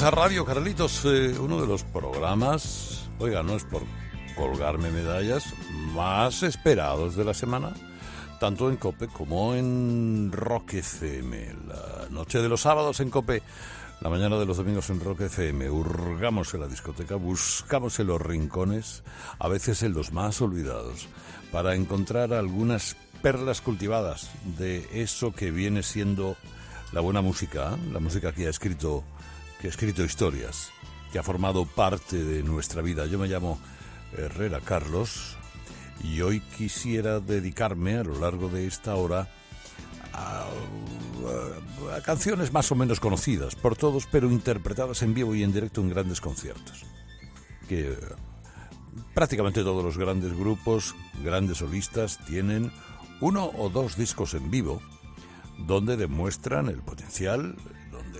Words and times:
Radio 0.00 0.44
Carlitos, 0.44 1.04
eh, 1.06 1.34
uno 1.40 1.60
de 1.60 1.66
los 1.66 1.82
programas, 1.82 3.08
oiga, 3.18 3.42
no 3.42 3.56
es 3.56 3.64
por 3.64 3.82
colgarme 4.36 4.90
medallas, 4.90 5.54
más 5.94 6.42
esperados 6.42 7.16
de 7.16 7.24
la 7.24 7.32
semana, 7.32 7.72
tanto 8.38 8.68
en 8.70 8.76
COPE 8.76 9.08
como 9.08 9.54
en 9.54 10.30
Rock 10.32 10.74
FM. 10.74 11.54
La 11.66 12.08
noche 12.10 12.40
de 12.40 12.48
los 12.48 12.60
sábados 12.60 13.00
en 13.00 13.08
COPE, 13.08 13.42
la 14.00 14.10
mañana 14.10 14.36
de 14.36 14.44
los 14.44 14.58
domingos 14.58 14.90
en 14.90 15.00
Rock 15.00 15.22
FM. 15.22 15.70
Hurgamos 15.70 16.52
en 16.52 16.60
la 16.60 16.68
discoteca, 16.68 17.16
buscamos 17.16 17.98
en 17.98 18.08
los 18.08 18.20
rincones, 18.20 19.02
a 19.38 19.48
veces 19.48 19.82
en 19.82 19.94
los 19.94 20.12
más 20.12 20.42
olvidados, 20.42 21.08
para 21.50 21.74
encontrar 21.74 22.34
algunas 22.34 22.96
perlas 23.22 23.62
cultivadas 23.62 24.30
de 24.58 24.86
eso 24.92 25.32
que 25.32 25.50
viene 25.50 25.82
siendo 25.82 26.36
la 26.92 27.00
buena 27.00 27.22
música, 27.22 27.76
la 27.92 27.98
música 27.98 28.32
que 28.32 28.46
ha 28.46 28.50
escrito 28.50 29.02
que 29.60 29.68
ha 29.68 29.70
escrito 29.70 30.04
historias, 30.04 30.70
que 31.12 31.18
ha 31.18 31.22
formado 31.22 31.64
parte 31.64 32.22
de 32.22 32.42
nuestra 32.42 32.82
vida. 32.82 33.06
Yo 33.06 33.18
me 33.18 33.28
llamo 33.28 33.58
Herrera 34.16 34.60
Carlos 34.60 35.36
y 36.02 36.20
hoy 36.20 36.40
quisiera 36.40 37.20
dedicarme 37.20 37.96
a 37.96 38.04
lo 38.04 38.18
largo 38.18 38.48
de 38.48 38.66
esta 38.66 38.94
hora 38.96 39.28
a, 40.12 40.46
canciones 42.04 42.52
más 42.52 42.70
o 42.72 42.74
menos 42.74 43.00
conocidas 43.00 43.54
por 43.54 43.76
todos, 43.76 44.06
pero 44.10 44.30
interpretadas 44.30 45.02
en 45.02 45.14
vivo 45.14 45.34
y 45.34 45.42
en 45.42 45.52
directo 45.52 45.80
en 45.80 45.90
grandes 45.90 46.20
conciertos. 46.20 46.84
Que 47.68 47.96
prácticamente 49.14 49.62
todos 49.62 49.84
los 49.84 49.98
grandes 49.98 50.36
grupos, 50.36 50.94
grandes 51.22 51.58
solistas, 51.58 52.18
tienen 52.26 52.70
uno 53.20 53.50
o 53.56 53.68
dos 53.68 53.96
discos 53.96 54.34
en 54.34 54.50
vivo 54.50 54.80
donde 55.58 55.96
demuestran 55.96 56.68
el 56.68 56.82
potencial, 56.82 57.56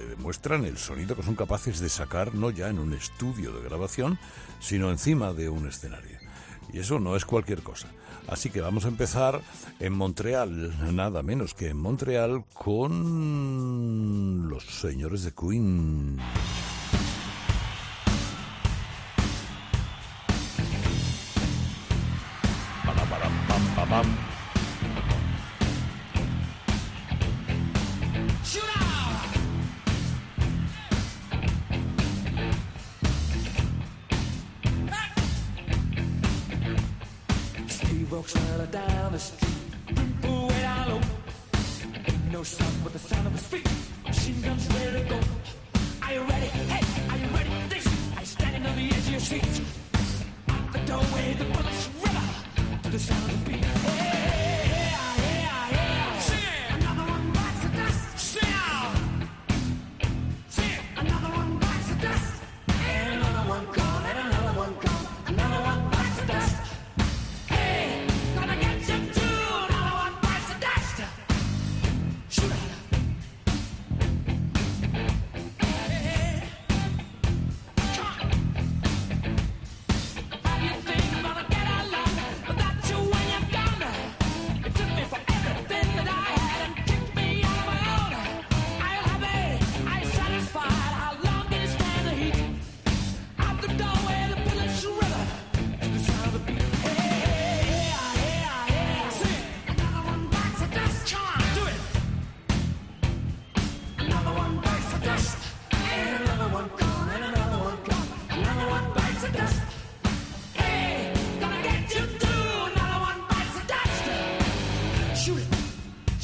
demuestran 0.06 0.64
el 0.64 0.78
sonido 0.78 1.16
que 1.16 1.22
son 1.22 1.34
capaces 1.34 1.80
de 1.80 1.88
sacar 1.88 2.34
no 2.34 2.50
ya 2.50 2.68
en 2.68 2.78
un 2.78 2.94
estudio 2.94 3.52
de 3.52 3.62
grabación, 3.62 4.18
sino 4.60 4.90
encima 4.90 5.32
de 5.32 5.48
un 5.48 5.68
escenario. 5.68 6.18
Y 6.72 6.80
eso 6.80 6.98
no 6.98 7.16
es 7.16 7.24
cualquier 7.24 7.62
cosa. 7.62 7.88
Así 8.28 8.50
que 8.50 8.60
vamos 8.60 8.84
a 8.84 8.88
empezar 8.88 9.40
en 9.78 9.92
Montreal, 9.92 10.94
nada 10.94 11.22
menos 11.22 11.54
que 11.54 11.68
en 11.68 11.76
Montreal, 11.76 12.44
con 12.54 14.48
los 14.48 14.64
señores 14.64 15.22
de 15.22 15.32
Queen. 15.32 16.18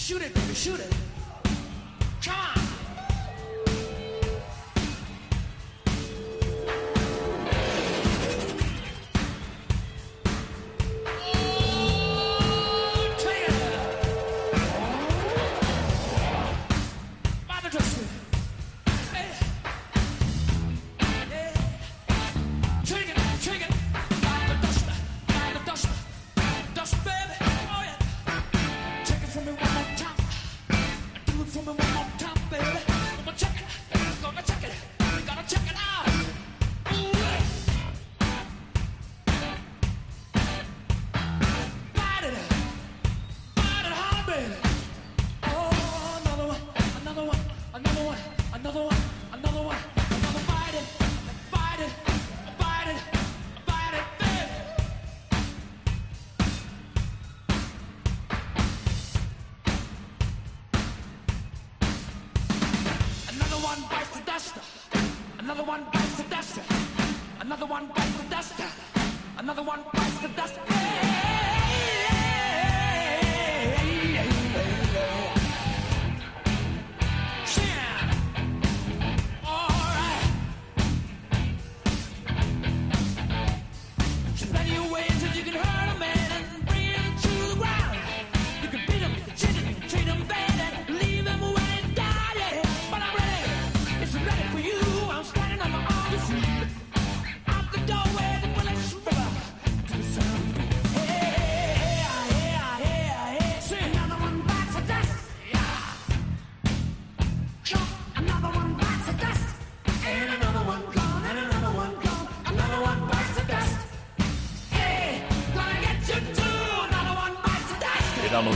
Shoot 0.02 0.20
it, 0.20 0.34
baby, 0.34 0.52
shoot 0.52 0.80
it. 0.80 1.11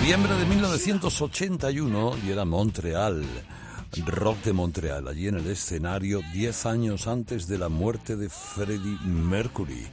Noviembre 0.06 0.36
de 0.36 0.46
1981 0.46 2.18
y 2.24 2.30
era 2.30 2.44
Montreal, 2.44 3.24
rock 4.06 4.40
de 4.44 4.52
Montreal, 4.52 5.08
allí 5.08 5.26
en 5.26 5.34
el 5.34 5.48
escenario 5.48 6.20
10 6.32 6.66
años 6.66 7.08
antes 7.08 7.48
de 7.48 7.58
la 7.58 7.68
muerte 7.68 8.14
de 8.14 8.28
Freddie 8.28 9.00
Mercury. 9.04 9.84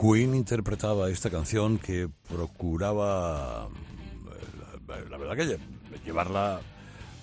Queen 0.00 0.34
interpretaba 0.34 1.10
esta 1.10 1.28
canción 1.28 1.76
que 1.76 2.08
procuraba, 2.30 3.68
eh, 3.68 5.04
la, 5.10 5.18
verdad 5.18 5.36
que 5.36 5.58
llevarla 6.02 6.62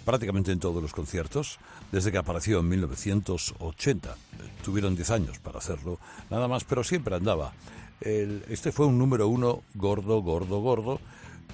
prácticamente 0.05 0.51
en 0.51 0.59
todos 0.59 0.83
los 0.83 0.93
conciertos 0.93 1.57
desde 1.91 2.11
que 2.11 2.19
apareció 2.19 2.59
en 2.59 2.69
1980. 2.69 4.15
Tuvieron 4.63 4.95
10 4.95 5.09
años 5.09 5.39
para 5.39 5.57
hacerlo, 5.57 5.97
nada 6.29 6.47
más, 6.47 6.63
pero 6.63 6.83
siempre 6.83 7.15
andaba. 7.15 7.53
este 8.01 8.71
fue 8.71 8.85
un 8.85 8.99
número 8.99 9.27
uno 9.27 9.63
gordo, 9.73 10.21
gordo, 10.21 10.59
gordo. 10.59 10.99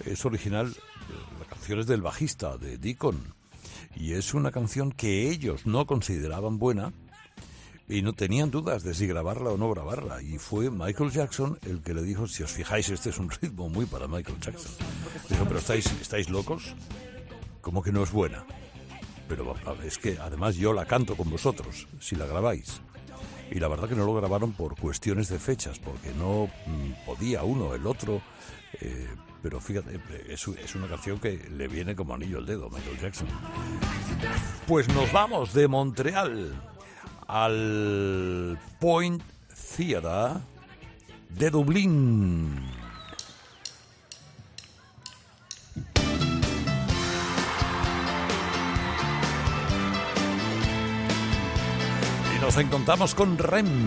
Es 0.03 0.25
original, 0.25 0.75
la 1.39 1.45
canción 1.45 1.79
es 1.79 1.87
del 1.87 2.01
bajista, 2.01 2.57
de 2.57 2.77
Deacon. 2.77 3.33
Y 3.95 4.13
es 4.13 4.33
una 4.33 4.51
canción 4.51 4.91
que 4.91 5.29
ellos 5.29 5.65
no 5.65 5.85
consideraban 5.85 6.59
buena 6.59 6.91
y 7.87 8.01
no 8.01 8.13
tenían 8.13 8.51
dudas 8.51 8.83
de 8.83 8.93
si 8.93 9.07
grabarla 9.07 9.51
o 9.51 9.57
no 9.57 9.69
grabarla. 9.71 10.21
Y 10.21 10.37
fue 10.37 10.69
Michael 10.69 11.11
Jackson 11.11 11.57
el 11.65 11.81
que 11.81 11.93
le 11.93 12.03
dijo, 12.03 12.27
si 12.27 12.43
os 12.43 12.51
fijáis, 12.51 12.89
este 12.89 13.09
es 13.09 13.19
un 13.19 13.29
ritmo 13.29 13.69
muy 13.69 13.85
para 13.85 14.07
Michael 14.07 14.39
Jackson. 14.39 14.71
Dijo, 15.29 15.45
pero 15.45 15.59
estáis, 15.59 15.85
estáis 16.01 16.29
locos, 16.29 16.75
como 17.61 17.81
que 17.81 17.91
no 17.91 18.03
es 18.03 18.11
buena. 18.11 18.45
Pero 19.27 19.55
es 19.83 19.97
que 19.97 20.17
además 20.19 20.55
yo 20.55 20.73
la 20.73 20.85
canto 20.85 21.15
con 21.15 21.29
vosotros, 21.29 21.87
si 21.99 22.15
la 22.15 22.25
grabáis. 22.25 22.81
Y 23.51 23.59
la 23.59 23.67
verdad 23.67 23.87
que 23.87 23.95
no 23.95 24.05
lo 24.05 24.15
grabaron 24.15 24.53
por 24.53 24.75
cuestiones 24.75 25.29
de 25.29 25.39
fechas, 25.39 25.79
porque 25.79 26.11
no 26.17 26.49
mm, 26.65 27.05
podía 27.05 27.43
uno, 27.43 27.75
el 27.75 27.85
otro. 27.85 28.21
Eh, 28.81 29.07
pero 29.45 29.61
fíjate, 29.61 29.99
es, 30.27 30.47
es, 30.47 30.73
una 30.73 30.87
canción 30.87 31.19
que 31.19 31.37
le 31.55 31.67
viene 31.67 31.95
como 31.95 32.15
anillo 32.15 32.39
al 32.39 32.47
dedo, 32.47 32.67
Michael 32.67 32.99
Jackson. 32.99 33.27
Pues 34.65 34.87
nos 34.87 35.11
vamos 35.11 35.53
de 35.53 35.67
Montreal 35.67 36.59
al 37.27 38.57
Point 38.79 39.21
Theatre 39.77 40.41
de 41.29 41.49
Dublín. 41.51 42.59
nos 52.41 52.57
encontramos 52.57 53.13
con 53.13 53.37
Rem. 53.37 53.85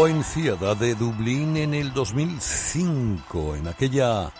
Point 0.00 0.24
Theatre 0.24 0.74
de 0.76 0.94
Dublín 0.94 1.58
en 1.58 1.74
el 1.74 1.92
2005, 1.92 3.56
en 3.56 3.68
aquella 3.68 4.32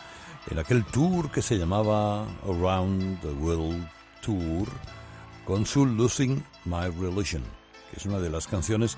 en 0.50 0.58
aquel 0.58 0.86
tour 0.86 1.30
que 1.30 1.42
se 1.42 1.58
llamaba 1.58 2.26
Around 2.44 3.20
the 3.20 3.28
World 3.28 3.86
Tour 4.22 4.66
con 5.44 5.66
su 5.66 5.84
Losing 5.84 6.42
My 6.64 6.88
Religion, 6.98 7.42
que 7.90 7.98
es 7.98 8.06
una 8.06 8.18
de 8.20 8.30
las 8.30 8.46
canciones 8.46 8.96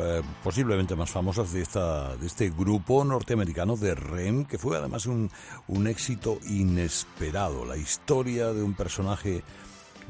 eh, 0.00 0.20
posiblemente 0.44 0.94
más 0.94 1.10
famosas 1.10 1.50
de 1.50 1.62
esta 1.62 2.14
de 2.14 2.26
este 2.26 2.50
grupo 2.50 3.02
norteamericano 3.04 3.78
de 3.78 3.94
REM, 3.94 4.44
que 4.44 4.58
fue 4.58 4.76
además 4.76 5.06
un, 5.06 5.30
un 5.68 5.86
éxito 5.86 6.40
inesperado, 6.46 7.64
la 7.64 7.78
historia 7.78 8.52
de 8.52 8.62
un 8.62 8.74
personaje 8.74 9.42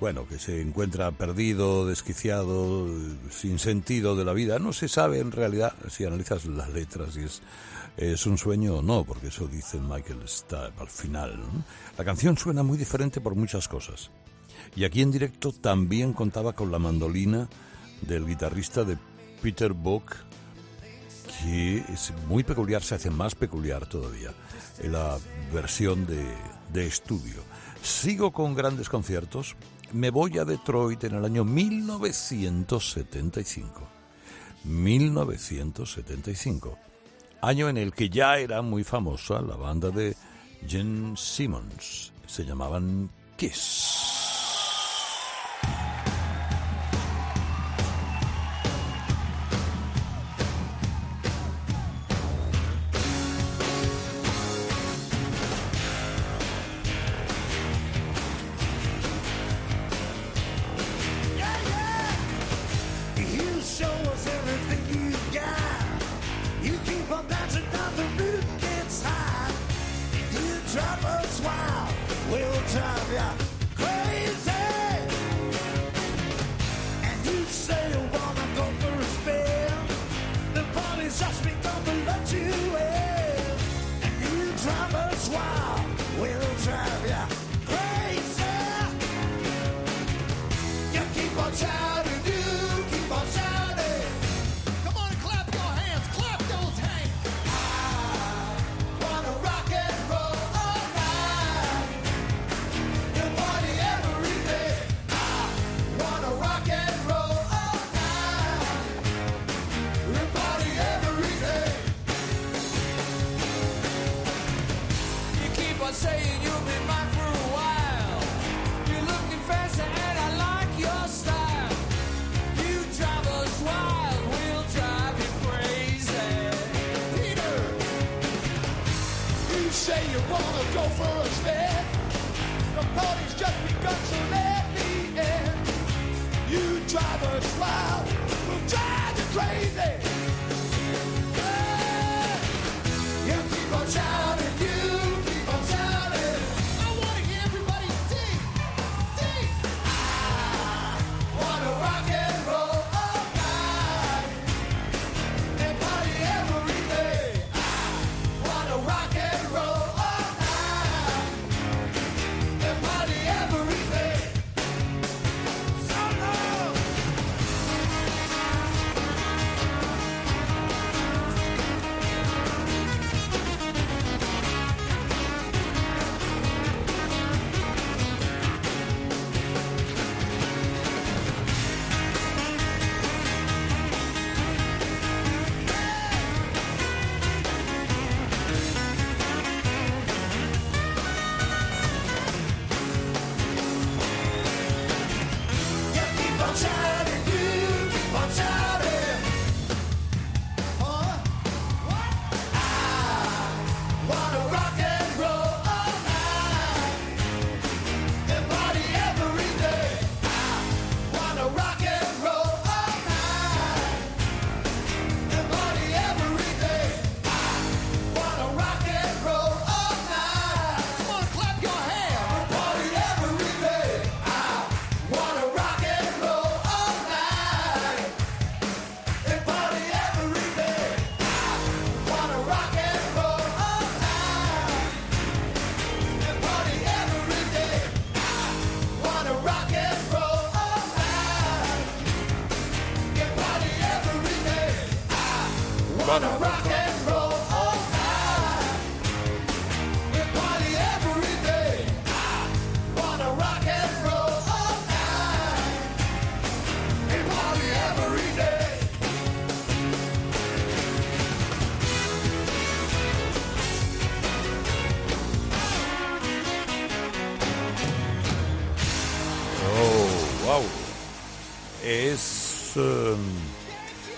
bueno, 0.00 0.26
que 0.26 0.38
se 0.38 0.60
encuentra 0.60 1.10
perdido, 1.12 1.86
desquiciado, 1.86 2.88
sin 3.30 3.58
sentido 3.58 4.16
de 4.16 4.24
la 4.24 4.32
vida. 4.32 4.58
No 4.58 4.72
se 4.72 4.88
sabe 4.88 5.20
en 5.20 5.32
realidad, 5.32 5.74
si 5.88 6.04
analizas 6.04 6.44
las 6.46 6.70
letras, 6.70 7.14
si 7.14 7.24
es, 7.96 8.26
un 8.26 8.38
sueño 8.38 8.76
o 8.76 8.82
no, 8.82 9.04
porque 9.04 9.28
eso 9.28 9.46
dice 9.46 9.78
Michael 9.78 10.26
Stipe 10.26 10.72
al 10.78 10.88
final. 10.88 11.38
La 11.96 12.04
canción 12.04 12.36
suena 12.36 12.62
muy 12.62 12.78
diferente 12.78 13.20
por 13.20 13.34
muchas 13.34 13.68
cosas. 13.68 14.10
Y 14.74 14.84
aquí 14.84 15.02
en 15.02 15.10
directo 15.10 15.52
también 15.52 16.12
contaba 16.12 16.54
con 16.54 16.72
la 16.72 16.78
mandolina 16.78 17.48
del 18.00 18.26
guitarrista 18.26 18.84
de 18.84 18.96
Peter 19.42 19.72
Buck, 19.72 20.16
que 21.42 21.78
es 21.78 22.12
muy 22.28 22.44
peculiar, 22.44 22.82
se 22.82 22.94
hace 22.94 23.10
más 23.10 23.34
peculiar 23.34 23.86
todavía 23.86 24.32
en 24.80 24.92
la 24.92 25.18
versión 25.52 26.06
de, 26.06 26.24
de 26.72 26.86
estudio. 26.86 27.42
Sigo 27.82 28.32
con 28.32 28.54
grandes 28.54 28.88
conciertos, 28.88 29.56
me 29.92 30.10
voy 30.10 30.38
a 30.38 30.44
Detroit 30.44 31.04
en 31.04 31.14
el 31.14 31.24
año 31.24 31.44
1975. 31.44 33.88
1975. 34.64 36.76
Año 37.40 37.68
en 37.68 37.76
el 37.76 37.92
que 37.92 38.08
ya 38.08 38.38
era 38.38 38.62
muy 38.62 38.82
famosa 38.84 39.42
la 39.42 39.56
banda 39.56 39.90
de 39.90 40.14
Jen 40.66 41.14
Simmons. 41.16 42.12
Se 42.26 42.44
llamaban 42.44 43.10
Kiss. 43.36 44.21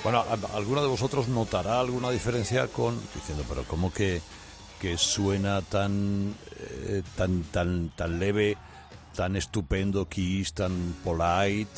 Bueno, 0.05 0.23
¿alguno 0.55 0.83
de 0.83 0.89
vosotros 0.89 1.29
notará 1.29 1.81
alguna 1.81 2.11
diferencia 2.11 2.69
con 2.69 3.01
diciendo, 3.15 3.43
pero 3.49 3.65
cómo 3.65 3.91
que, 3.91 4.21
que 4.79 4.99
suena 4.99 5.63
tan, 5.63 6.35
eh, 6.59 7.03
tan, 7.17 7.43
tan, 7.45 7.89
tan 7.97 8.19
leve, 8.21 8.59
tan 9.17 9.35
estupendo 9.35 10.07
Kiss, 10.07 10.53
tan 10.53 10.95
polite 11.03 11.71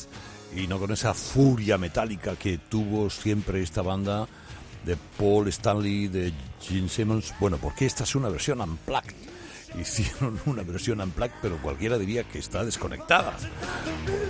y 0.57 0.67
no 0.67 0.81
con 0.81 0.91
esa 0.91 1.15
furia 1.15 1.79
metálica 1.79 2.35
que 2.35 2.59
tuvo 2.59 3.09
siempre 3.11 3.63
esta 3.63 3.83
banda 3.83 4.27
de 4.85 4.97
Paul 4.97 5.47
Stanley, 5.47 6.09
de 6.09 6.33
Gene 6.61 6.89
Simmons? 6.89 7.33
Bueno, 7.39 7.59
porque 7.59 7.87
esta 7.87 8.03
es 8.03 8.17
una 8.17 8.29
versión 8.29 8.61
unplugged. 8.61 9.15
Hicieron 9.81 10.41
una 10.47 10.65
versión 10.65 11.01
unplugged, 11.01 11.37
pero 11.41 11.63
cualquiera 11.63 11.97
diría 11.97 12.25
que 12.25 12.41
está 12.41 12.65
desconectada, 12.65 13.37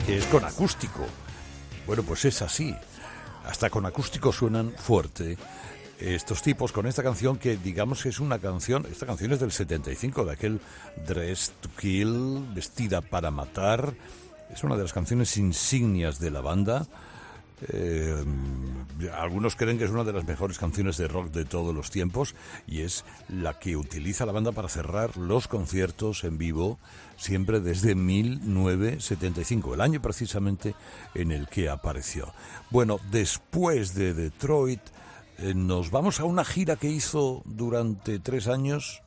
que 0.05 0.19
es 0.19 0.27
con 0.27 0.45
acústico. 0.45 1.07
Bueno, 1.87 2.03
pues 2.03 2.27
es 2.27 2.43
así. 2.43 2.77
Hasta 3.47 3.71
con 3.71 3.87
acústico 3.87 4.33
suenan 4.33 4.73
fuerte 4.73 5.39
estos 5.99 6.43
tipos 6.43 6.73
con 6.73 6.87
esta 6.87 7.03
canción 7.03 7.39
que 7.39 7.57
digamos 7.57 8.03
que 8.03 8.11
es 8.11 8.21
una 8.21 8.39
canción, 8.39 8.87
esta 8.91 9.07
canción 9.07 9.33
es 9.33 9.41
del 9.41 9.53
75, 9.53 10.25
de 10.25 10.33
aquel 10.33 10.61
Dress 11.07 11.53
to 11.61 11.71
Kill, 11.79 12.47
vestida 12.55 13.01
para 13.01 13.31
matar. 13.31 13.95
Es 14.53 14.63
una 14.63 14.77
de 14.77 14.83
las 14.83 14.93
canciones 14.93 15.37
insignias 15.37 16.21
de 16.21 16.31
la 16.31 16.41
banda. 16.41 16.87
Eh, 17.69 18.25
algunos 19.15 19.57
creen 19.57 19.79
que 19.79 19.85
es 19.85 19.91
una 19.91 20.05
de 20.05 20.13
las 20.13 20.27
mejores 20.27 20.59
canciones 20.59 20.97
de 20.99 21.09
rock 21.09 21.31
de 21.31 21.45
todos 21.45 21.75
los 21.75 21.91
tiempos 21.91 22.35
y 22.67 22.83
es 22.83 23.05
la 23.29 23.59
que 23.59 23.77
utiliza 23.77 24.27
la 24.27 24.33
banda 24.33 24.53
para 24.53 24.69
cerrar 24.69 25.17
los 25.17 25.49
conciertos 25.49 26.25
en 26.25 26.39
vivo 26.39 26.79
siempre 27.17 27.61
desde 27.61 27.95
1975, 27.95 29.75
el 29.75 29.81
año 29.81 30.03
precisamente 30.03 30.75
en 31.15 31.33
el 31.33 31.49
que 31.49 31.69
apareció. 31.69 32.33
Bueno, 32.71 33.01
después 33.11 33.95
de 33.95 34.13
Detroit 34.13 34.81
eh, 35.39 35.55
nos 35.55 35.91
vamos 35.91 36.21
a 36.21 36.25
una 36.25 36.45
gira 36.45 36.77
que 36.77 36.89
hizo 36.89 37.43
durante 37.47 38.19
tres 38.19 38.49
años 38.49 39.03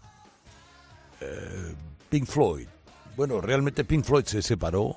eh, 1.22 1.76
Pink 2.10 2.26
Floyd. 2.26 2.68
Bueno, 3.16 3.42
realmente 3.42 3.84
Pink 3.84 4.06
Floyd 4.06 4.26
se 4.26 4.42
separó 4.42 4.96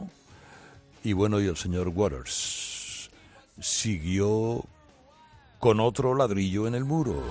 y 1.05 1.13
bueno, 1.13 1.41
y 1.41 1.47
el 1.47 1.57
señor 1.57 1.89
Waters 1.89 2.72
siguió 3.61 4.65
con 5.59 5.81
otro 5.81 6.15
ladrillo 6.15 6.67
en 6.67 6.75
el 6.75 6.85
muro. 6.85 7.23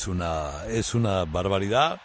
Es 0.00 0.08
una, 0.08 0.64
es 0.66 0.94
una 0.94 1.26
barbaridad. 1.26 2.00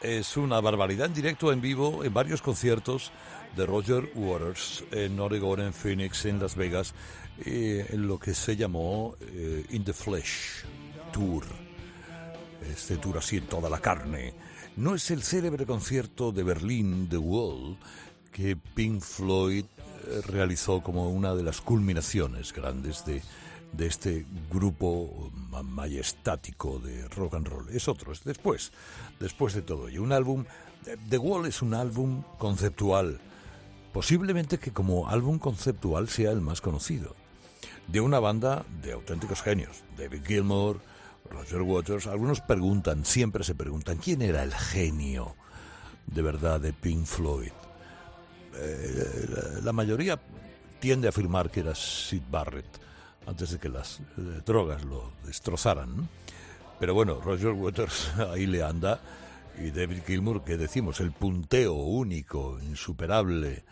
Es 0.00 0.36
una 0.36 0.60
barbaridad 0.60 1.08
en 1.08 1.14
directo, 1.14 1.52
en 1.52 1.60
vivo, 1.60 2.04
en 2.04 2.14
varios 2.14 2.40
conciertos 2.40 3.10
de 3.56 3.66
Roger 3.66 4.12
Waters 4.14 4.84
en 4.92 5.18
Oregon, 5.18 5.60
en 5.60 5.72
Phoenix, 5.72 6.24
en 6.26 6.38
Las 6.38 6.54
Vegas, 6.54 6.94
eh, 7.44 7.84
en 7.90 8.06
lo 8.06 8.16
que 8.16 8.32
se 8.32 8.54
llamó 8.54 9.16
eh, 9.22 9.66
In 9.70 9.82
the 9.82 9.92
Flesh 9.92 10.64
Tour. 11.12 11.42
Este 12.70 12.96
tour 12.98 13.18
así 13.18 13.38
en 13.38 13.46
toda 13.46 13.68
la 13.68 13.80
carne. 13.80 14.32
No 14.76 14.94
es 14.94 15.10
el 15.10 15.24
célebre 15.24 15.66
concierto 15.66 16.30
de 16.30 16.44
Berlín, 16.44 17.08
The 17.08 17.18
Wall, 17.18 17.76
que 18.30 18.54
Pink 18.54 19.02
Floyd 19.02 19.64
eh, 19.64 20.20
realizó 20.28 20.80
como 20.80 21.10
una 21.10 21.34
de 21.34 21.42
las 21.42 21.60
culminaciones 21.60 22.52
grandes 22.52 23.04
de, 23.04 23.20
de 23.72 23.86
este 23.86 24.26
grupo 24.50 25.30
majestático 25.64 26.78
de 26.78 27.08
rock 27.08 27.34
and 27.34 27.48
roll. 27.48 27.68
Es 27.70 27.88
otro, 27.88 28.12
es 28.12 28.24
después, 28.24 28.72
después 29.18 29.54
de 29.54 29.62
todo 29.62 29.88
ello. 29.88 30.02
Un 30.02 30.12
álbum, 30.12 30.44
The 31.08 31.18
Wall 31.18 31.46
es 31.46 31.62
un 31.62 31.74
álbum 31.74 32.22
conceptual, 32.38 33.20
posiblemente 33.92 34.58
que 34.58 34.72
como 34.72 35.08
álbum 35.08 35.38
conceptual 35.38 36.08
sea 36.08 36.30
el 36.30 36.40
más 36.40 36.60
conocido, 36.60 37.14
de 37.86 38.00
una 38.00 38.18
banda 38.18 38.64
de 38.82 38.92
auténticos 38.92 39.42
genios, 39.42 39.82
David 39.96 40.24
Gilmour, 40.26 40.80
Roger 41.30 41.62
Waters. 41.62 42.06
Algunos 42.06 42.40
preguntan, 42.40 43.04
siempre 43.04 43.44
se 43.44 43.54
preguntan, 43.54 43.98
¿quién 43.98 44.22
era 44.22 44.42
el 44.42 44.52
genio 44.52 45.36
de 46.06 46.22
verdad 46.22 46.60
de 46.60 46.72
Pink 46.72 47.06
Floyd? 47.06 47.52
Eh, 48.56 49.60
la 49.62 49.72
mayoría 49.72 50.20
tiende 50.80 51.06
a 51.06 51.10
afirmar 51.10 51.50
que 51.50 51.60
era 51.60 51.74
Sid 51.74 52.22
Barrett 52.30 52.89
antes 53.30 53.52
de 53.52 53.58
que 53.58 53.68
las 53.68 54.00
eh, 54.00 54.42
drogas 54.44 54.84
lo 54.84 55.12
destrozaran. 55.24 56.08
Pero 56.80 56.94
bueno, 56.94 57.20
Roger 57.20 57.52
Waters 57.52 58.10
ahí 58.32 58.46
le 58.46 58.62
anda 58.62 59.00
y 59.58 59.70
David 59.70 60.02
Gilmour, 60.06 60.42
que 60.42 60.56
decimos, 60.56 61.00
el 61.00 61.12
punteo 61.12 61.74
único, 61.74 62.58
insuperable, 62.62 63.62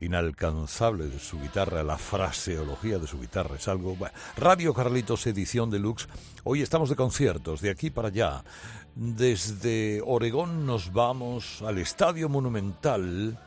inalcanzable 0.00 1.06
de 1.06 1.18
su 1.18 1.40
guitarra, 1.40 1.82
la 1.82 1.98
fraseología 1.98 2.98
de 2.98 3.06
su 3.06 3.20
guitarra, 3.20 3.56
es 3.56 3.68
algo... 3.68 3.94
Bueno, 3.94 4.14
Radio 4.36 4.72
Carlitos, 4.72 5.26
edición 5.26 5.70
deluxe. 5.70 6.08
Hoy 6.44 6.62
estamos 6.62 6.88
de 6.88 6.96
conciertos, 6.96 7.60
de 7.60 7.70
aquí 7.70 7.90
para 7.90 8.08
allá. 8.08 8.42
Desde 8.94 10.02
Oregón 10.04 10.66
nos 10.66 10.92
vamos 10.92 11.62
al 11.62 11.78
Estadio 11.78 12.28
Monumental, 12.28 13.38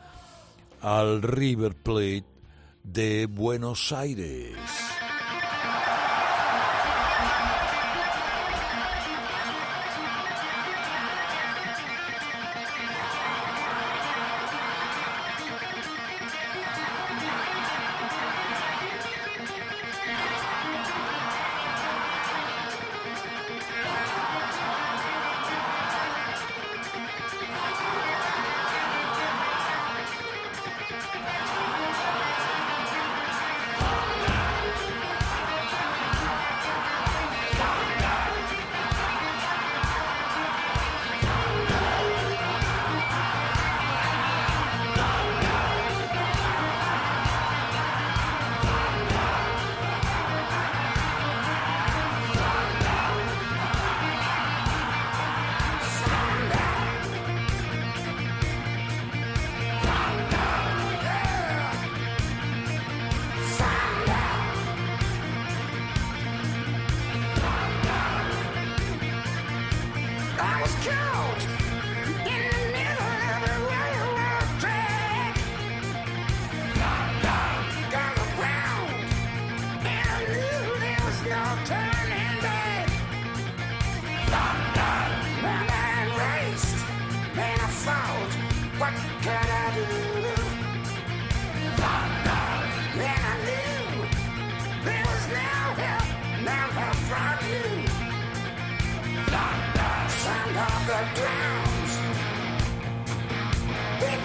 al 0.80 1.22
River 1.22 1.74
Plate 1.74 2.24
de 2.84 3.26
Buenos 3.26 3.92
Aires. 3.92 4.56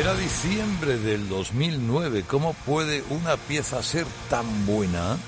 Era 0.00 0.14
diciembre 0.14 0.96
del 0.96 1.28
2009. 1.28 2.24
¿Cómo 2.26 2.54
puede 2.54 3.04
una 3.10 3.36
pieza 3.36 3.82
ser 3.82 4.06
tan 4.30 4.64
buena? 4.64 5.18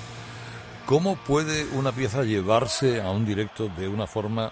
¿Cómo 0.87 1.15
puede 1.15 1.65
una 1.73 1.91
pieza 1.91 2.23
llevarse 2.23 2.99
a 2.99 3.11
un 3.11 3.23
directo 3.23 3.67
de 3.67 3.87
una 3.87 4.07
forma, 4.07 4.51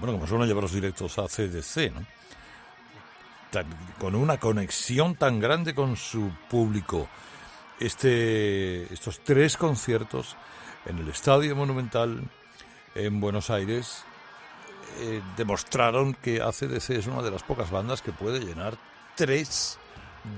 bueno, 0.00 0.14
como 0.14 0.26
suelen 0.26 0.48
llevar 0.48 0.62
los 0.62 0.72
directos 0.72 1.18
a 1.18 1.26
CDC, 1.28 1.92
¿no? 1.92 2.06
Con 3.98 4.14
una 4.14 4.38
conexión 4.38 5.14
tan 5.14 5.40
grande 5.40 5.74
con 5.74 5.98
su 5.98 6.30
público. 6.48 7.06
Este, 7.78 8.90
estos 8.90 9.20
tres 9.24 9.58
conciertos 9.58 10.36
en 10.86 11.00
el 11.00 11.08
Estadio 11.10 11.54
Monumental 11.54 12.22
en 12.94 13.20
Buenos 13.20 13.50
Aires 13.50 14.04
eh, 15.00 15.20
demostraron 15.36 16.14
que 16.14 16.40
ACDC 16.40 16.90
es 16.92 17.06
una 17.06 17.20
de 17.20 17.30
las 17.30 17.42
pocas 17.42 17.70
bandas 17.70 18.00
que 18.00 18.12
puede 18.12 18.40
llenar 18.40 18.78
tres 19.18 19.80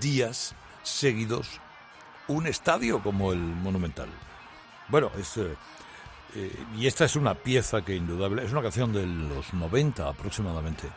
días 0.00 0.54
seguidos 0.82 1.60
un 2.28 2.46
estadio 2.46 3.02
como 3.02 3.30
el 3.30 3.38
Monumental. 3.38 4.08
Bueno, 4.88 5.10
es, 5.18 5.36
eh, 5.36 5.54
eh, 6.34 6.64
y 6.78 6.86
esta 6.86 7.04
es 7.04 7.14
una 7.14 7.34
pieza 7.34 7.82
que 7.82 7.94
indudable, 7.94 8.42
es 8.42 8.52
una 8.52 8.62
canción 8.62 8.90
de 8.94 9.04
los 9.06 9.52
90 9.52 10.08
aproximadamente, 10.08 10.88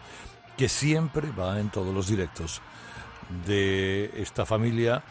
que 0.55 0.69
siempre 0.69 1.29
va 1.31 1.59
en 1.59 1.71
todos 1.71 1.93
los 1.93 2.07
directos 2.07 2.61
de 3.45 4.11
esta 4.15 4.45
familia, 4.45 5.03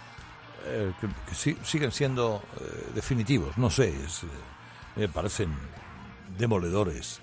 eh, 0.64 0.94
que, 0.98 1.34
siguen 1.34 1.92
siendo 1.92 2.42
definitivos, 2.94 3.58
no 3.58 3.68
sé, 3.68 3.94
es, 4.02 4.22
me 4.96 5.08
parecen 5.08 5.54
demoledores. 6.38 7.20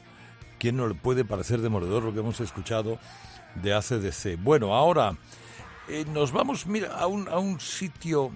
¿Quién 0.59 0.77
no 0.77 0.87
le 0.87 0.93
puede 0.93 1.25
parecer 1.25 1.61
demoledor 1.61 2.03
lo 2.03 2.13
que 2.13 2.19
hemos 2.19 2.39
escuchado 2.39 2.99
de 3.55 3.73
ACDC? 3.73 4.37
Bueno, 4.37 4.75
ahora 4.75 5.15
eh, 5.89 6.05
nos 6.13 6.31
vamos 6.31 6.67
mira, 6.67 6.93
a, 6.95 7.07
un, 7.07 7.27
a 7.27 7.39
un 7.39 7.59
sitio, 7.59 8.31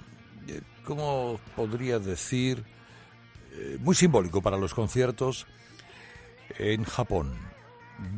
eh, 0.47 0.61
¿cómo 0.85 1.39
podría 1.55 1.99
decir? 1.99 2.63
Eh, 3.53 3.77
muy 3.79 3.95
simbólico 3.95 4.41
para 4.41 4.57
los 4.57 4.73
conciertos 4.73 5.45
en 6.57 6.83
Japón. 6.83 7.33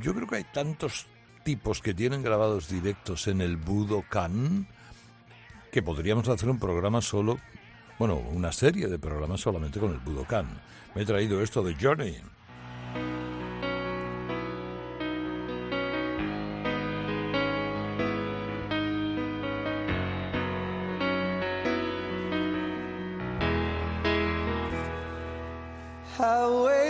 Yo 0.01 0.13
creo 0.15 0.27
que 0.27 0.37
hay 0.37 0.43
tantos 0.45 1.07
tipos 1.43 1.81
que 1.81 1.93
tienen 1.93 2.23
grabados 2.23 2.69
directos 2.69 3.27
en 3.27 3.41
el 3.41 3.57
Budokan 3.57 4.67
que 5.71 5.83
podríamos 5.83 6.29
hacer 6.29 6.49
un 6.49 6.57
programa 6.57 7.01
solo, 7.01 7.37
bueno, 7.99 8.15
una 8.15 8.53
serie 8.53 8.87
de 8.87 8.97
programas 8.97 9.41
solamente 9.41 9.79
con 9.79 9.91
el 9.91 9.99
Budokan. 9.99 10.47
Me 10.95 11.01
he 11.01 11.05
traído 11.05 11.41
esto 11.41 11.61
de 11.63 11.75
Journey. 11.75 12.17
I 26.17 26.47
wait. 26.47 26.84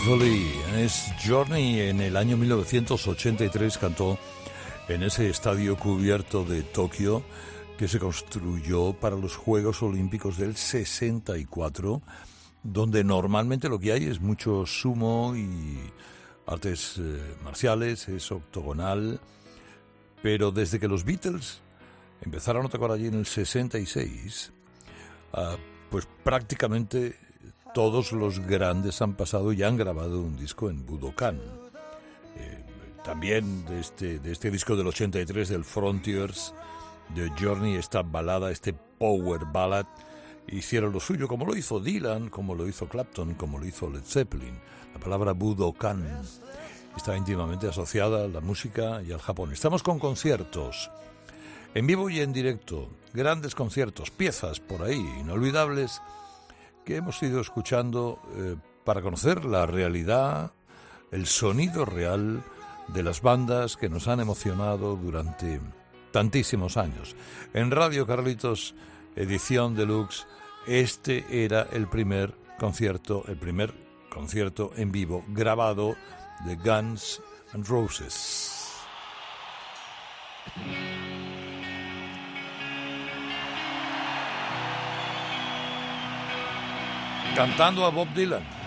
Faithfully 0.00 0.50
es 0.76 1.12
Journey 1.26 1.80
en 1.80 2.00
el 2.00 2.16
año 2.16 2.38
1983 2.38 3.76
cantó 3.76 4.18
en 4.88 5.02
ese 5.02 5.28
estadio 5.28 5.76
cubierto 5.76 6.44
de 6.44 6.62
Tokio 6.62 7.22
que 7.76 7.86
se 7.86 7.98
construyó 7.98 8.94
para 8.94 9.16
los 9.16 9.36
Juegos 9.36 9.82
Olímpicos 9.82 10.38
del 10.38 10.56
64, 10.56 12.00
donde 12.62 13.04
normalmente 13.04 13.68
lo 13.68 13.78
que 13.78 13.92
hay 13.92 14.04
es 14.04 14.20
mucho 14.20 14.64
sumo 14.64 15.34
y 15.36 15.78
artes 16.46 16.94
eh, 16.98 17.36
marciales, 17.44 18.08
es 18.08 18.32
octogonal, 18.32 19.20
pero 20.22 20.50
desde 20.50 20.80
que 20.80 20.88
los 20.88 21.04
Beatles 21.04 21.60
empezaron 22.22 22.64
a 22.64 22.70
tocar 22.70 22.90
allí 22.90 23.08
en 23.08 23.14
el 23.14 23.26
66, 23.26 24.52
ah, 25.34 25.56
pues 25.90 26.08
prácticamente 26.24 27.16
todos 27.74 28.12
los 28.12 28.40
grandes 28.40 29.00
han 29.02 29.14
pasado 29.14 29.52
y 29.52 29.62
han 29.62 29.76
grabado 29.76 30.20
un 30.20 30.36
disco 30.36 30.70
en 30.70 30.84
Budokan. 30.84 31.40
Eh, 32.36 32.64
también 33.04 33.64
de 33.66 33.80
este, 33.80 34.18
de 34.18 34.32
este 34.32 34.50
disco 34.50 34.76
del 34.76 34.86
83 34.88 35.48
del 35.48 35.64
Frontiers, 35.64 36.54
de 37.14 37.30
Journey, 37.38 37.76
esta 37.76 38.02
balada, 38.02 38.50
este 38.50 38.72
power 38.72 39.42
ballad, 39.46 39.86
hicieron 40.48 40.92
lo 40.92 41.00
suyo, 41.00 41.28
como 41.28 41.46
lo 41.46 41.56
hizo 41.56 41.80
Dylan, 41.80 42.28
como 42.28 42.54
lo 42.54 42.66
hizo 42.66 42.88
Clapton, 42.88 43.34
como 43.34 43.58
lo 43.58 43.66
hizo 43.66 43.88
Led 43.88 44.04
Zeppelin. 44.04 44.58
La 44.92 45.00
palabra 45.00 45.32
Budokan 45.32 46.06
está 46.96 47.16
íntimamente 47.16 47.68
asociada 47.68 48.24
a 48.24 48.28
la 48.28 48.40
música 48.40 49.02
y 49.02 49.12
al 49.12 49.20
Japón. 49.20 49.52
Estamos 49.52 49.82
con 49.82 49.98
conciertos, 49.98 50.90
en 51.74 51.86
vivo 51.86 52.10
y 52.10 52.20
en 52.20 52.32
directo, 52.32 52.88
grandes 53.12 53.54
conciertos, 53.54 54.10
piezas 54.10 54.58
por 54.60 54.82
ahí, 54.82 55.00
inolvidables 55.20 56.00
que 56.84 56.96
hemos 56.96 57.22
ido 57.22 57.40
escuchando 57.40 58.20
eh, 58.36 58.56
para 58.84 59.02
conocer 59.02 59.44
la 59.44 59.66
realidad, 59.66 60.52
el 61.10 61.26
sonido 61.26 61.84
real 61.84 62.42
de 62.88 63.02
las 63.02 63.22
bandas 63.22 63.76
que 63.76 63.88
nos 63.88 64.08
han 64.08 64.20
emocionado 64.20 64.96
durante 64.96 65.60
tantísimos 66.10 66.76
años. 66.76 67.14
En 67.54 67.70
Radio 67.70 68.06
Carlitos, 68.06 68.74
edición 69.16 69.74
deluxe, 69.74 70.26
este 70.66 71.44
era 71.44 71.66
el 71.72 71.88
primer 71.88 72.34
concierto, 72.58 73.24
el 73.28 73.36
primer 73.36 73.72
concierto 74.10 74.72
en 74.76 74.92
vivo 74.92 75.24
grabado 75.28 75.96
de 76.44 76.56
Guns 76.56 77.22
N' 77.54 77.64
Roses. 77.64 78.59
Cantando 87.34 87.84
a 87.84 87.90
Bob 87.90 88.08
Dylan. 88.14 88.59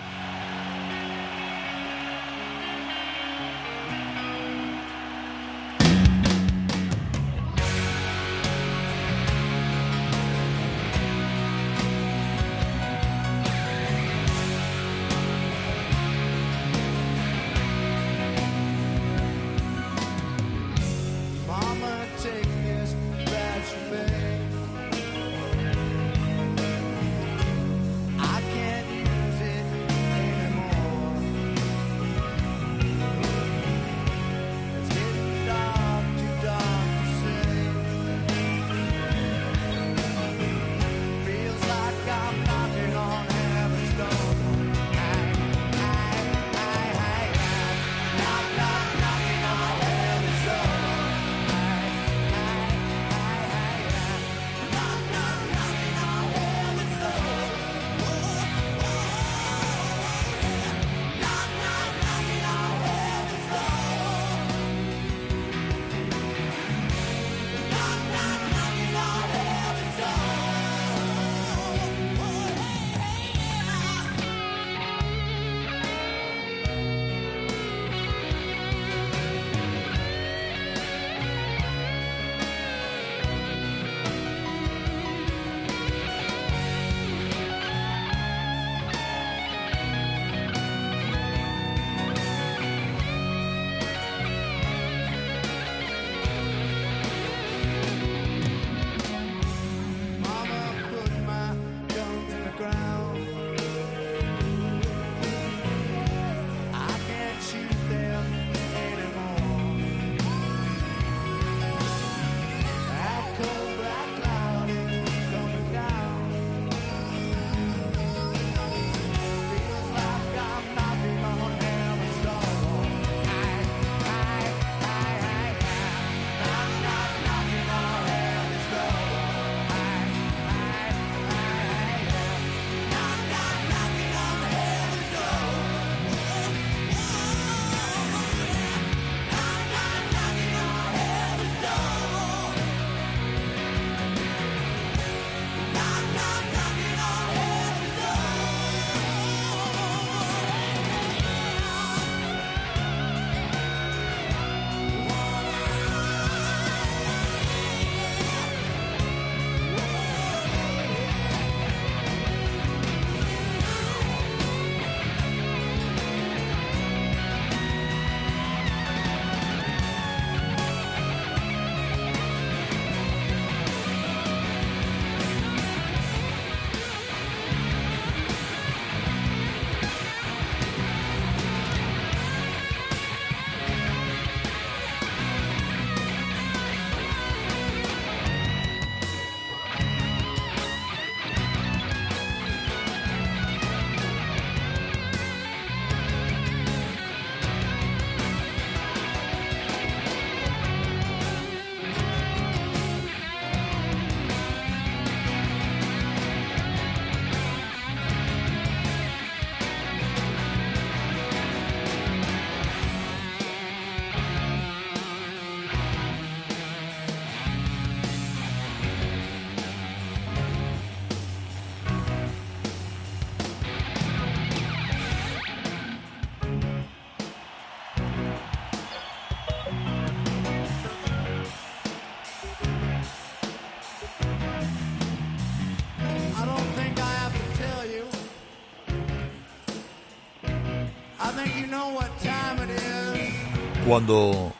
Cuando 243.86 244.54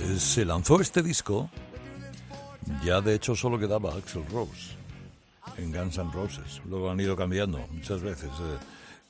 eh, 0.00 0.18
se 0.18 0.44
lanzó 0.44 0.80
este 0.80 1.00
disco, 1.00 1.48
ya 2.84 3.00
de 3.00 3.14
hecho 3.14 3.36
solo 3.36 3.56
quedaba 3.56 3.94
Axel 3.94 4.24
Rose 4.32 4.72
en 5.56 5.72
Guns 5.72 5.96
N' 5.98 6.10
Roses. 6.12 6.60
Luego 6.68 6.90
han 6.90 6.98
ido 6.98 7.14
cambiando 7.14 7.64
muchas 7.70 8.02
veces. 8.02 8.30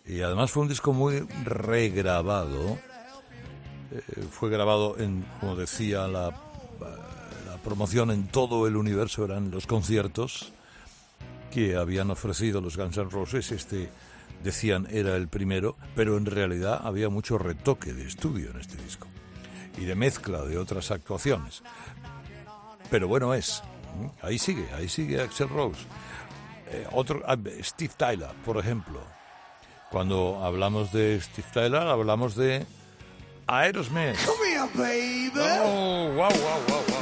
Eh, 0.06 0.16
y 0.16 0.20
además 0.20 0.50
fue 0.50 0.64
un 0.64 0.68
disco 0.68 0.92
muy 0.92 1.20
regrabado. 1.44 2.78
Eh, 3.90 4.26
fue 4.30 4.50
grabado 4.50 4.98
en, 4.98 5.24
como 5.40 5.56
decía 5.56 6.08
la, 6.08 6.28
la 7.46 7.56
promoción, 7.64 8.10
en 8.10 8.26
todo 8.26 8.66
el 8.66 8.76
universo, 8.76 9.24
eran 9.24 9.50
los 9.50 9.66
conciertos 9.66 10.52
que 11.50 11.76
habían 11.76 12.10
ofrecido 12.10 12.60
los 12.60 12.76
Guns 12.76 12.98
N' 12.98 13.08
Roses. 13.08 13.50
Este 13.50 13.88
decían 14.42 14.86
era 14.90 15.16
el 15.16 15.28
primero, 15.28 15.76
pero 15.96 16.18
en 16.18 16.26
realidad 16.26 16.82
había 16.84 17.08
mucho 17.08 17.38
retoque 17.38 17.94
de 17.94 18.06
estudio 18.06 18.50
en 18.50 18.60
este 18.60 18.76
disco 18.76 19.06
y 19.76 19.84
de 19.84 19.94
mezcla 19.94 20.42
de 20.42 20.58
otras 20.58 20.90
actuaciones. 20.90 21.62
Pero 22.90 23.08
bueno 23.08 23.34
es. 23.34 23.62
Mm, 23.96 24.06
ahí 24.26 24.38
sigue, 24.38 24.68
ahí 24.74 24.88
sigue 24.88 25.20
Axel 25.20 25.48
Rose. 25.48 25.80
Eh, 26.70 26.86
otro, 26.92 27.22
ah, 27.26 27.36
Steve 27.62 27.92
Tyler, 27.96 28.30
por 28.44 28.58
ejemplo. 28.58 29.00
Cuando 29.90 30.40
hablamos 30.42 30.92
de 30.92 31.20
Steve 31.20 31.48
Tyler, 31.52 31.82
hablamos 31.82 32.34
de 32.34 32.66
Aerosmith. 33.46 34.16
Come 34.24 34.68
baby. 34.74 35.30
Oh, 35.62 36.08
wow, 36.14 36.30
wow, 36.30 36.60
wow. 36.68 36.93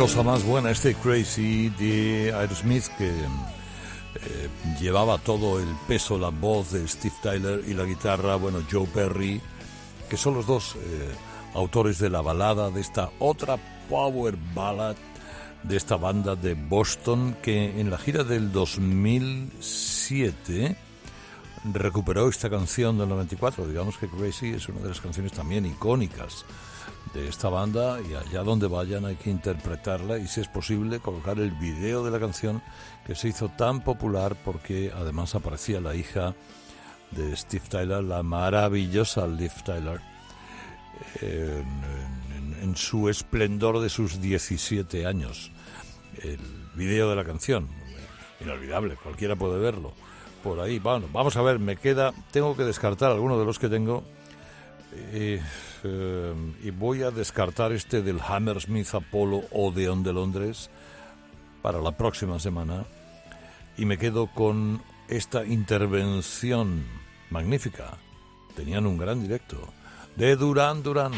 cosa 0.00 0.22
más 0.22 0.42
buena 0.44 0.70
este 0.70 0.94
Crazy 0.94 1.68
de 1.78 2.32
Aerosmith 2.32 2.86
que 2.96 3.10
eh, 3.10 4.48
llevaba 4.80 5.18
todo 5.18 5.60
el 5.60 5.68
peso, 5.86 6.18
la 6.18 6.30
voz 6.30 6.72
de 6.72 6.88
Steve 6.88 7.14
Tyler 7.22 7.62
y 7.68 7.74
la 7.74 7.84
guitarra, 7.84 8.36
bueno, 8.36 8.62
Joe 8.72 8.86
Perry, 8.86 9.42
que 10.08 10.16
son 10.16 10.32
los 10.32 10.46
dos 10.46 10.76
eh, 10.76 10.78
autores 11.52 11.98
de 11.98 12.08
la 12.08 12.22
balada, 12.22 12.70
de 12.70 12.80
esta 12.80 13.10
otra 13.18 13.58
power 13.90 14.38
ballad 14.54 14.96
de 15.64 15.76
esta 15.76 15.96
banda 15.96 16.34
de 16.34 16.54
Boston 16.54 17.36
que 17.42 17.78
en 17.78 17.90
la 17.90 17.98
gira 17.98 18.24
del 18.24 18.52
2007 18.52 20.76
recuperó 21.74 22.30
esta 22.30 22.48
canción 22.48 22.96
del 22.96 23.10
94. 23.10 23.66
Digamos 23.66 23.98
que 23.98 24.08
Crazy 24.08 24.54
es 24.54 24.66
una 24.66 24.80
de 24.80 24.88
las 24.88 25.02
canciones 25.02 25.32
también 25.32 25.66
icónicas 25.66 26.46
de 27.14 27.28
esta 27.28 27.48
banda 27.48 27.98
y 28.00 28.14
allá 28.14 28.42
donde 28.42 28.68
vayan 28.68 29.04
hay 29.04 29.16
que 29.16 29.30
interpretarla 29.30 30.18
y 30.18 30.28
si 30.28 30.40
es 30.40 30.48
posible 30.48 31.00
colocar 31.00 31.38
el 31.38 31.50
video 31.50 32.04
de 32.04 32.10
la 32.10 32.20
canción 32.20 32.62
que 33.04 33.14
se 33.14 33.28
hizo 33.28 33.48
tan 33.48 33.82
popular 33.82 34.36
porque 34.44 34.92
además 34.94 35.34
aparecía 35.34 35.80
la 35.80 35.94
hija 35.94 36.34
de 37.10 37.36
Steve 37.36 37.64
Tyler, 37.68 38.04
la 38.04 38.22
maravillosa 38.22 39.26
Liv 39.26 39.52
Tyler, 39.64 40.00
en, 41.20 42.76
su 42.76 43.08
esplendor 43.08 43.80
de 43.80 43.88
sus 43.88 44.20
17 44.20 45.06
años. 45.06 45.50
El 46.22 46.38
video 46.76 47.10
de 47.10 47.16
la 47.16 47.24
canción, 47.24 47.68
inolvidable, 48.40 48.96
cualquiera 48.96 49.34
puede 49.34 49.58
verlo. 49.58 49.92
Por 50.44 50.60
ahí, 50.60 50.78
bueno, 50.78 51.08
vamos 51.12 51.36
a 51.36 51.42
ver, 51.42 51.58
me 51.58 51.76
queda, 51.76 52.12
tengo 52.30 52.56
que 52.56 52.62
descartar 52.62 53.10
alguno 53.10 53.38
de 53.38 53.44
los 53.44 53.58
que 53.58 53.68
tengo 53.68 54.04
eh, 54.92 55.42
eh, 55.84 56.34
y 56.62 56.70
voy 56.70 57.02
a 57.02 57.10
descartar 57.10 57.72
este 57.72 58.02
del 58.02 58.20
Hammersmith 58.20 58.94
Apollo 58.94 59.42
Odeon 59.50 60.02
de 60.02 60.12
Londres 60.12 60.70
para 61.62 61.80
la 61.80 61.92
próxima 61.92 62.38
semana 62.38 62.84
y 63.76 63.84
me 63.84 63.98
quedo 63.98 64.26
con 64.28 64.82
esta 65.08 65.44
intervención 65.44 66.84
magnífica. 67.30 67.98
Tenían 68.54 68.86
un 68.86 68.98
gran 68.98 69.22
directo 69.22 69.72
de 70.16 70.36
Duran 70.36 70.82
Duran. 70.82 71.12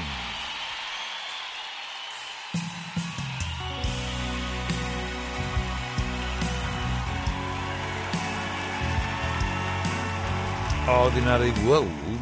Ordinary 10.89 11.53
World. 11.67 12.22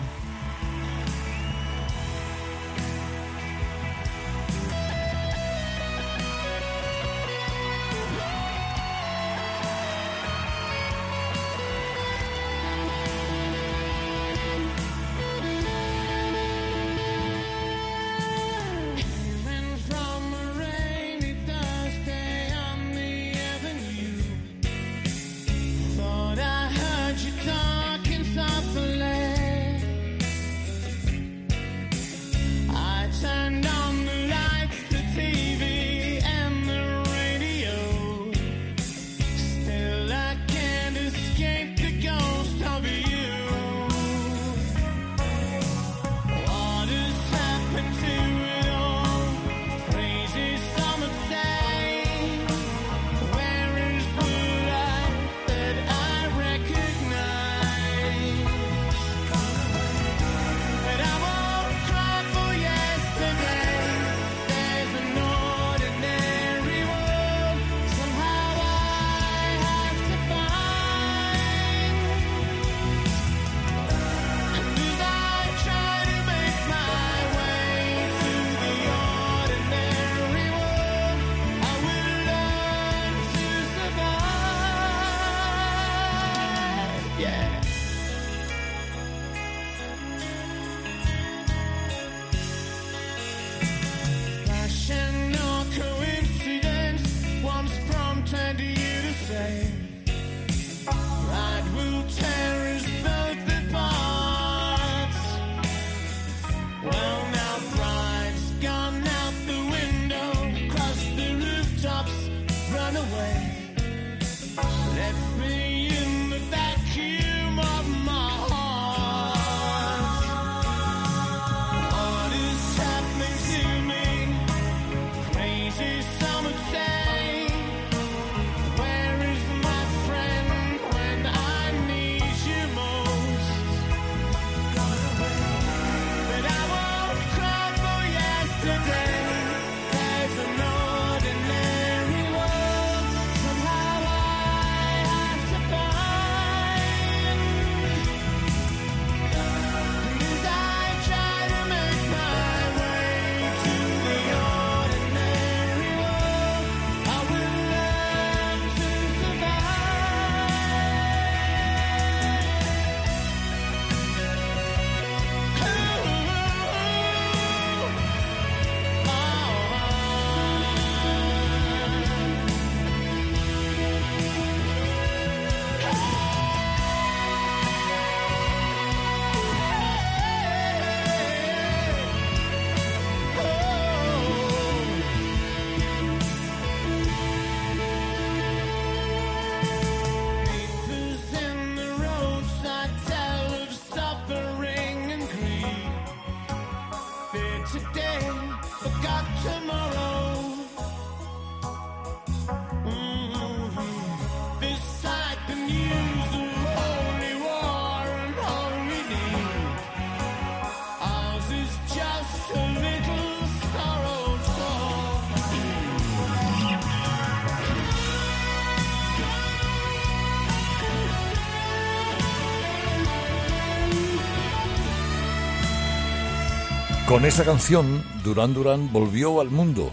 Con 227.11 227.25
esta 227.25 227.45
canción, 227.45 228.05
Duran 228.23 228.55
Duran 228.55 228.93
volvió 228.93 229.41
al 229.41 229.51
mundo. 229.51 229.91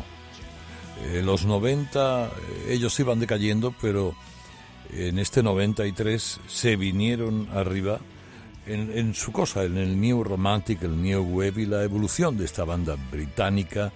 En 1.03 1.25
los 1.25 1.45
90 1.45 2.27
eh, 2.27 2.29
ellos 2.69 2.99
iban 2.99 3.19
decayendo, 3.19 3.73
pero 3.81 4.13
en 4.93 5.17
este 5.17 5.41
93 5.41 6.39
se 6.45 6.75
vinieron 6.75 7.49
arriba 7.55 7.97
en, 8.67 9.15
su 9.15 9.31
cosa, 9.31 9.63
en 9.63 9.79
el 9.79 9.99
New 9.99 10.23
Romantic, 10.23 10.83
el 10.83 11.01
New 11.01 11.23
Wave 11.23 11.63
y 11.63 11.65
la 11.65 11.83
evolución 11.83 12.37
de 12.37 12.45
esta 12.45 12.65
banda 12.65 12.95
británica 13.11 13.91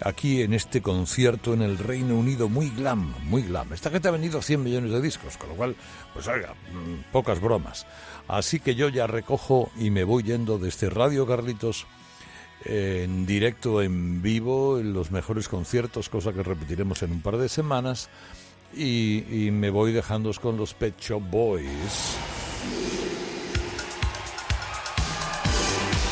aquí 0.00 0.42
en 0.42 0.54
este 0.54 0.80
concierto 0.80 1.54
en 1.54 1.62
el 1.62 1.78
Reino 1.78 2.14
Unido 2.14 2.48
muy 2.48 2.70
glam, 2.70 3.12
muy 3.24 3.42
glam. 3.42 3.72
Esta 3.72 3.90
gente 3.90 4.06
ha 4.06 4.12
vendido 4.12 4.40
100 4.40 4.62
millones 4.62 4.92
de 4.92 5.02
discos, 5.02 5.36
con 5.36 5.48
lo 5.48 5.56
cual, 5.56 5.74
pues 6.14 6.28
oiga, 6.28 6.54
mm, 6.72 7.10
pocas 7.10 7.40
bromas. 7.40 7.88
Así 8.28 8.60
que 8.60 8.76
yo 8.76 8.88
ya 8.88 9.08
recojo 9.08 9.72
y 9.76 9.90
me 9.90 10.04
voy 10.04 10.22
yendo 10.22 10.58
de 10.58 10.68
este 10.68 10.90
Radio 10.90 11.26
Carlitos 11.26 11.86
eh, 11.86 12.01
en 12.64 13.26
directo, 13.26 13.82
en 13.82 14.22
vivo, 14.22 14.78
en 14.78 14.92
los 14.92 15.10
mejores 15.10 15.48
conciertos, 15.48 16.08
cosa 16.08 16.32
que 16.32 16.42
repetiremos 16.42 17.02
en 17.02 17.12
un 17.12 17.20
par 17.20 17.36
de 17.36 17.48
semanas. 17.48 18.08
Y, 18.74 19.50
me 19.52 19.70
voy 19.70 19.92
dejándos 19.92 20.40
con 20.40 20.56
los 20.56 20.72
Pet 20.72 20.98
Shop 20.98 21.20
Boys. 21.20 22.16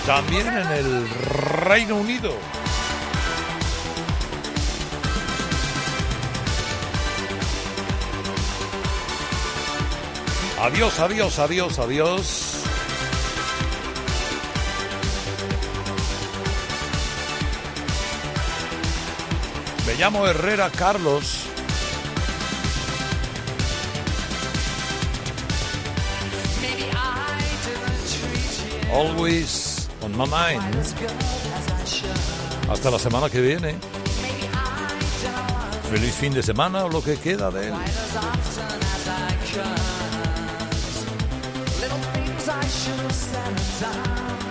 También 0.07 0.47
en 0.47 0.73
el 0.73 1.09
Reino 1.09 1.97
Unido. 1.97 2.35
Adiós, 10.61 10.99
adiós, 11.01 11.39
adiós, 11.39 11.79
adiós. 11.79 12.50
Llamo 20.01 20.27
Herrera 20.27 20.71
Carlos. 20.71 21.45
Always 28.91 29.91
on 30.03 30.17
my 30.17 30.25
mind. 30.25 30.63
Hasta 32.71 32.91
la 32.91 32.99
semana 32.99 33.29
que 33.29 33.43
viene. 33.43 33.75
Feliz 35.91 36.15
fin 36.15 36.33
de 36.33 36.43
semana 36.43 36.87
o 36.87 36.89
lo 36.89 37.03
que 37.03 37.19
queda 37.19 37.51
de 37.51 37.69
él. 37.69 37.75
Little 41.81 41.99
things 42.15 42.49
I 42.49 42.67
should 42.69 43.01
have 43.01 43.13
said. 43.13 44.50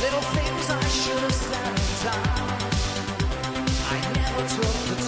Little 0.00 0.20
things 0.20 0.70
I 0.70 0.80
should 0.88 1.18
have 1.18 1.34
said 1.34 1.66
and 1.66 2.02
done. 2.04 2.48
I 3.90 3.98
never 4.14 4.42
took 4.48 4.74
the 4.88 4.94
time. 5.02 5.07